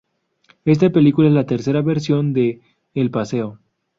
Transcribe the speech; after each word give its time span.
Esta 0.65 0.89
película 0.89 1.27
es 1.27 1.33
la 1.35 1.45
tercera 1.45 1.83
versión 1.83 2.33
de 2.33 2.59
"El 2.95 3.11
paseo". 3.11 3.59